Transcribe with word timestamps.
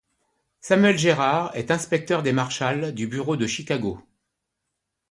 Samuel 0.61 0.97
Gerard 0.97 1.55
est 1.55 1.69
inspecteur 1.69 2.23
des 2.23 2.33
Marshals 2.33 2.91
du 2.95 3.05
bureau 3.05 3.37
de 3.37 3.45
Chicago. 3.45 4.01